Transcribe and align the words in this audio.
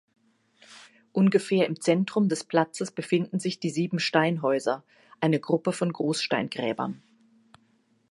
Ungefähr 1.11 1.67
im 1.67 1.79
Zentrum 1.79 2.27
des 2.27 2.43
Platzes 2.43 2.89
befinden 2.89 3.37
sich 3.37 3.59
die 3.59 3.69
Sieben 3.69 3.99
Steinhäuser, 3.99 4.83
eine 5.19 5.39
Gruppe 5.39 5.73
von 5.73 5.93
Großsteingräbern. 5.93 7.03